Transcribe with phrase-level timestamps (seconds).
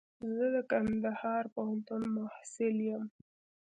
[0.35, 3.03] زه د کندهار پوهنتون محصل يم.